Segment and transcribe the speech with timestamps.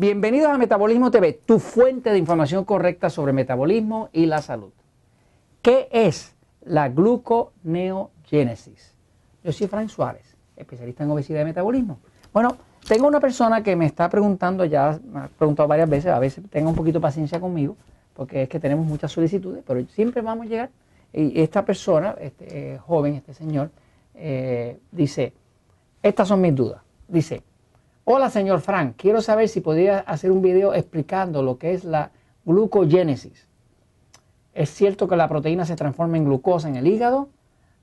[0.00, 4.70] Bienvenidos a Metabolismo TV, tu fuente de información correcta sobre metabolismo y la salud.
[5.60, 8.94] ¿Qué es la gluconeogénesis?
[9.44, 11.98] Yo soy Frank Suárez, especialista en obesidad y metabolismo.
[12.32, 12.56] Bueno,
[12.88, 16.44] tengo una persona que me está preguntando, ya me ha preguntado varias veces, a veces
[16.48, 17.76] tenga un poquito de paciencia conmigo,
[18.14, 20.70] porque es que tenemos muchas solicitudes, pero siempre vamos a llegar.
[21.12, 23.70] Y esta persona, este eh, joven, este señor,
[24.14, 25.34] eh, dice,
[26.02, 26.80] estas son mis dudas.
[27.06, 27.42] Dice,
[28.12, 28.94] Hola, señor Frank.
[28.96, 32.10] Quiero saber si podría hacer un video explicando lo que es la
[32.44, 33.46] glucogénesis.
[34.52, 37.28] ¿Es cierto que la proteína se transforma en glucosa en el hígado?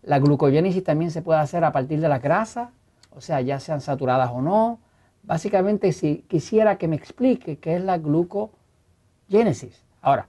[0.00, 2.70] La glucogénesis también se puede hacer a partir de la grasa,
[3.10, 4.78] o sea, ya sean saturadas o no.
[5.24, 9.82] Básicamente, si quisiera que me explique qué es la glucogénesis.
[10.02, 10.28] Ahora,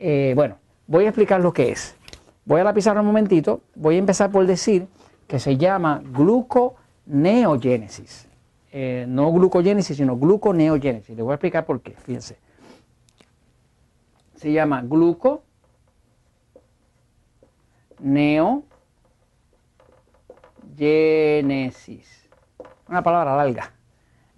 [0.00, 0.56] eh, bueno,
[0.88, 1.94] voy a explicar lo que es.
[2.44, 3.60] Voy a la pizarra un momentito.
[3.76, 4.88] Voy a empezar por decir
[5.28, 8.27] que se llama gluconeogénesis.
[8.70, 11.16] Eh, no glucogénesis, sino gluconeogénesis.
[11.16, 12.38] Les voy a explicar por qué, fíjense.
[14.36, 15.42] Se llama gluco
[22.88, 23.72] Una palabra larga.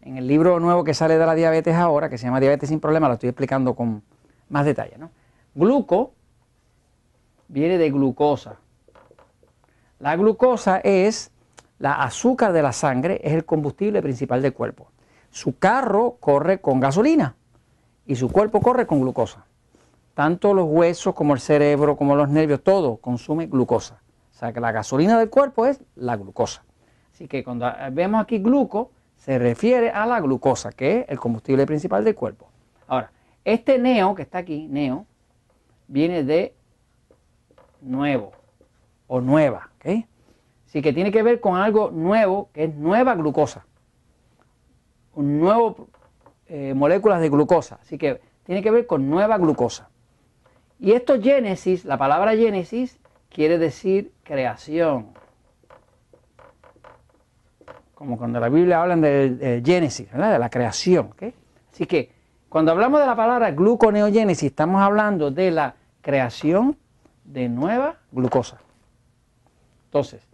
[0.02, 2.80] En el libro nuevo que sale de la diabetes ahora, que se llama Diabetes sin
[2.80, 4.02] Problemas, lo estoy explicando con
[4.48, 4.96] más detalle.
[4.96, 5.10] ¿no?
[5.54, 6.14] Gluco
[7.48, 8.56] viene de glucosa.
[9.98, 11.30] La glucosa es
[11.80, 14.92] la azúcar de la sangre es el combustible principal del cuerpo.
[15.30, 17.34] Su carro corre con gasolina
[18.06, 19.46] y su cuerpo corre con glucosa.
[20.12, 23.98] Tanto los huesos como el cerebro, como los nervios, todo consume glucosa.
[24.30, 26.62] O sea que la gasolina del cuerpo es la glucosa.
[27.14, 31.64] Así que cuando vemos aquí gluco, se refiere a la glucosa, que es el combustible
[31.64, 32.50] principal del cuerpo.
[32.88, 33.10] Ahora,
[33.42, 35.06] este neo que está aquí, neo,
[35.88, 36.54] viene de
[37.80, 38.32] nuevo
[39.06, 39.70] o nueva.
[39.76, 40.04] ¿ok?
[40.70, 43.66] Sí que tiene que ver con algo nuevo, que es nueva glucosa.
[45.14, 45.88] Un nuevo
[46.46, 47.80] eh, moléculas de glucosa.
[47.82, 49.90] Así que tiene que ver con nueva glucosa.
[50.78, 55.08] Y esto génesis, la palabra génesis, quiere decir creación.
[57.96, 61.10] Como cuando la Biblia habla de, génesis, de la creación.
[61.72, 62.12] Así que
[62.48, 66.76] cuando hablamos de la palabra gluconeogénesis, estamos hablando de la creación
[67.24, 68.60] de nueva glucosa.
[69.86, 70.29] Entonces,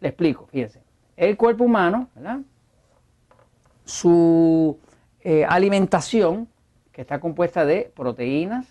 [0.00, 0.82] le explico, fíjense.
[1.16, 2.40] El cuerpo humano, ¿verdad?
[3.84, 4.78] Su
[5.20, 6.48] eh, alimentación,
[6.92, 8.66] que está compuesta de proteínas,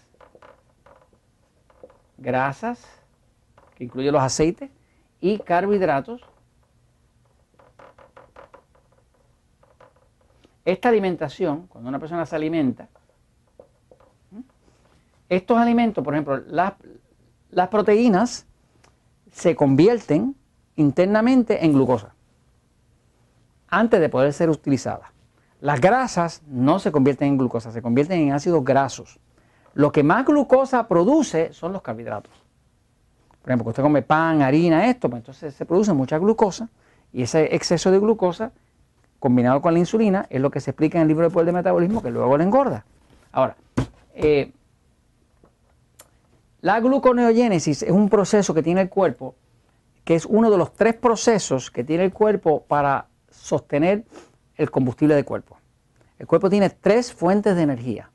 [2.18, 2.86] grasas,
[3.76, 4.70] que incluye los aceites,
[5.20, 6.22] y carbohidratos.
[10.64, 12.90] Esta alimentación, cuando una persona se alimenta,
[15.30, 16.74] estos alimentos, por ejemplo, las,
[17.52, 18.46] las proteínas
[19.32, 20.36] se convierten
[20.78, 22.14] internamente en glucosa
[23.70, 25.12] antes de poder ser utilizada.
[25.60, 29.20] Las grasas no se convierten en glucosa, se convierten en ácidos grasos.
[29.74, 32.32] Lo que más glucosa produce son los carbohidratos.
[33.42, 36.70] Por ejemplo, que usted come pan, harina, esto, pues entonces se produce mucha glucosa
[37.12, 38.52] y ese exceso de glucosa
[39.20, 41.54] combinado con la insulina es lo que se explica en el libro de poder de
[41.54, 42.86] metabolismo que luego le engorda.
[43.32, 43.56] Ahora,
[44.14, 44.52] eh,
[46.62, 49.36] la gluconeogénesis es un proceso que tiene el cuerpo
[50.07, 54.06] que es uno de los tres procesos que tiene el cuerpo para sostener
[54.56, 55.57] el combustible del cuerpo.
[56.18, 58.09] El cuerpo tiene tres fuentes de energía.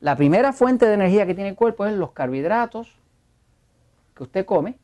[0.00, 2.98] La primera fuente de energía que tiene el cuerpo es los carbohidratos
[4.14, 4.78] que usted come,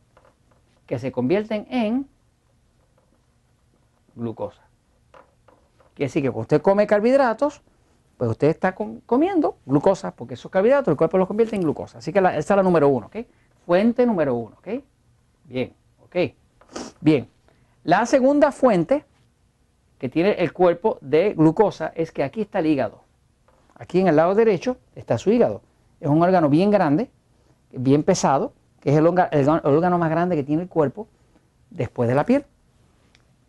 [0.85, 2.07] que se convierten en
[4.15, 4.61] glucosa.
[5.95, 7.63] Quiere decir que cuando usted come carbohidratos,
[8.19, 11.97] pues usted está comiendo glucosa, porque esos carbohidratos el cuerpo los convierte en glucosa.
[11.97, 13.17] Así que esa es la número uno, ¿ok?
[13.65, 14.69] Fuente número uno, ¿ok?
[15.45, 15.73] Bien,
[16.05, 16.17] ¿ok?
[17.01, 17.29] Bien,
[17.85, 19.05] la segunda fuente
[19.99, 23.03] que tiene el cuerpo de glucosa es que aquí está el hígado.
[23.75, 25.63] Aquí en el lado derecho está su hígado.
[26.01, 27.11] Es un órgano bien grande,
[27.71, 31.09] bien pesado, que es el, órgano más grande que tiene el cuerpo
[31.71, 32.45] después de la piel.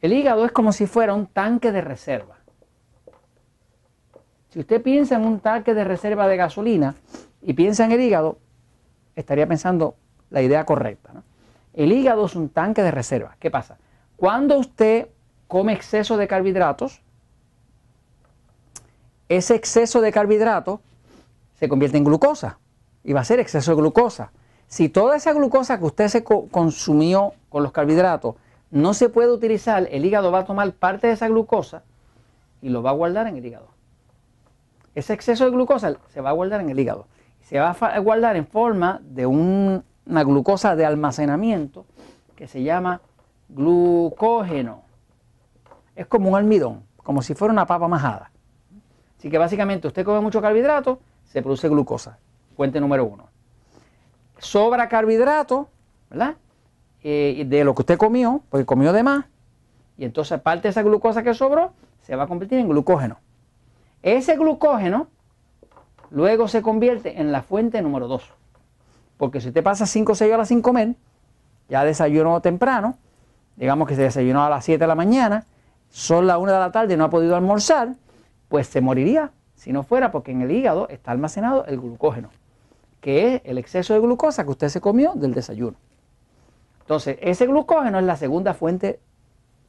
[0.02, 2.38] El hígado es como si fuera un tanque de reserva.
[4.50, 6.96] Si usted piensa en un tanque de reserva de gasolina
[7.42, 8.38] y piensa en el hígado,
[9.16, 9.96] estaría pensando
[10.30, 11.14] la idea correcta.
[11.14, 11.24] ¿no?
[11.74, 13.38] El hígado es un tanque de reserva.
[13.40, 13.78] ¿Qué pasa?
[14.18, 15.08] Cuando usted
[15.48, 17.02] come exceso de carbohidratos,
[19.30, 20.80] ese exceso de carbohidratos
[21.56, 22.60] se convierte en glucosa
[23.04, 24.32] y va a ser exceso de glucosa.
[24.68, 28.36] Si toda esa glucosa que usted se consumió con los carbohidratos
[28.70, 31.84] no se puede utilizar, el hígado va a tomar parte de esa glucosa
[32.62, 33.68] y lo va a guardar en el hígado.
[34.96, 37.08] Ese exceso de glucosa se va a guardar en el hígado.
[37.42, 41.86] Se va a guardar en forma de un una glucosa de almacenamiento
[42.36, 43.02] que se llama
[43.48, 44.84] glucógeno.
[45.96, 48.30] Es como un almidón, como si fuera una papa majada.
[49.18, 52.18] Así que básicamente usted come mucho carbohidrato, se produce glucosa.
[52.58, 53.30] Fuente número uno.
[54.38, 55.70] Sobra carbohidrato,
[56.10, 56.36] ¿verdad?
[57.04, 59.26] Eh, de lo que usted comió, porque comió de más,
[59.98, 61.72] y entonces parte de esa glucosa que sobró
[62.02, 63.18] se va a convertir en glucógeno.
[64.02, 65.08] Ese glucógeno
[66.10, 68.41] luego se convierte en la fuente número 2.
[69.22, 70.96] Porque si usted pasa 5 o 6 horas sin comer,
[71.70, 72.98] ya desayunó temprano,
[73.56, 75.46] digamos que se desayunó a las 7 de la mañana,
[75.92, 77.94] son las 1 de la tarde y no ha podido almorzar,
[78.50, 82.32] pues se moriría si no fuera porque en el hígado está almacenado el glucógeno,
[83.00, 85.78] que es el exceso de glucosa que usted se comió del desayuno.
[86.80, 89.00] Entonces, ese glucógeno es la segunda fuente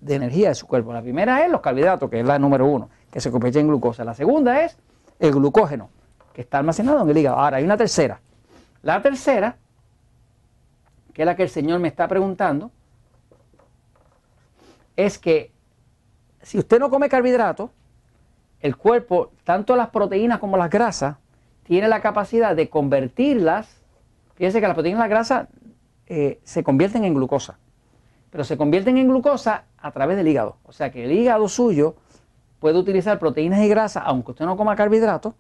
[0.01, 0.95] de energía de su cuerpo.
[0.95, 4.03] La primera es los carbohidratos, que es la número uno, que se convierte en glucosa.
[4.03, 4.79] La segunda es
[5.19, 5.91] el glucógeno,
[6.33, 7.37] que está almacenado en el hígado.
[7.37, 8.19] Ahora, hay una tercera.
[8.83, 9.57] La tercera,
[11.15, 12.71] que es la que el Señor me está preguntando,
[14.97, 15.53] es que
[16.43, 17.71] si usted no come carbohidratos,
[18.61, 21.17] el cuerpo, tanto las proteínas como las grasas,
[21.65, 23.83] tiene la capacidad de convertirlas.
[24.35, 25.49] Fíjense que las proteínas y las grasas
[26.07, 27.59] eh, se convierten en glucosa,
[28.31, 30.57] pero se convierten en glucosa a través del hígado.
[30.65, 31.97] O sea que el hígado suyo
[32.59, 35.35] puede utilizar proteínas y grasas, aunque usted no coma carbohidratos,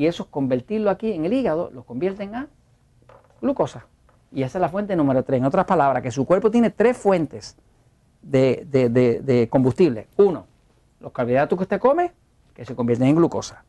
[0.00, 2.48] y eso convertirlo aquí en el hígado, lo convierten a
[3.42, 3.84] glucosa.
[4.32, 5.40] Y esa es la fuente número 3.
[5.40, 7.58] En otras palabras, que su cuerpo tiene tres fuentes
[8.22, 10.06] de, combustible.
[10.16, 10.46] Uno,
[11.00, 12.12] los carbohidratos que usted come,
[12.54, 13.62] que se convierten en glucosa.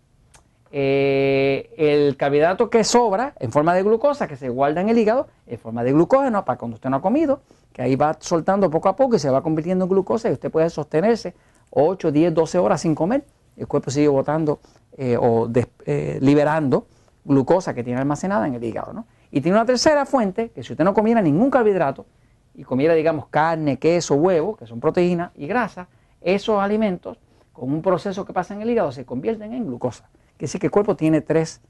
[0.71, 5.27] Eh, el carbohidrato que sobra en forma de glucosa, que se guarda en el hígado,
[5.47, 7.41] en forma de glucógeno, para cuando usted no ha comido,
[7.73, 10.49] que ahí va soltando poco a poco y se va convirtiendo en glucosa y usted
[10.49, 11.35] puede sostenerse
[11.71, 13.25] 8, 10, 12 horas sin comer.
[13.61, 14.59] El cuerpo sigue botando
[14.97, 15.47] eh, o
[15.85, 16.87] eh, liberando
[17.23, 18.91] glucosa que tiene almacenada en el hígado.
[18.91, 19.05] ¿no?
[19.29, 22.07] Y tiene una tercera fuente, que si usted no comiera ningún carbohidrato
[22.55, 25.87] y comiera, digamos, carne, queso, huevo, que son proteínas y grasa,
[26.21, 27.19] esos alimentos,
[27.53, 30.09] con un proceso que pasa en el hígado, se convierten en glucosa.
[30.11, 31.61] Quiere decir que el cuerpo tiene tres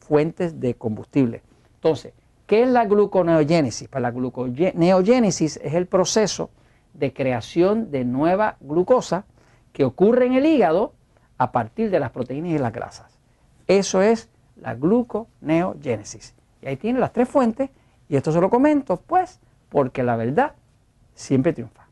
[0.00, 1.42] fuentes de combustible.
[1.74, 2.14] Entonces,
[2.48, 3.86] ¿qué es la gluconeogénesis?
[3.86, 6.50] Para pues la gluconeogénesis es el proceso
[6.94, 9.24] de creación de nueva glucosa
[9.72, 10.94] que ocurre en el hígado
[11.38, 13.18] a partir de las proteínas y las grasas.
[13.66, 16.34] Eso es la gluconeogénesis.
[16.60, 17.70] Y ahí tiene las tres fuentes
[18.08, 20.54] y esto se lo comento pues porque la verdad
[21.14, 21.87] siempre triunfa.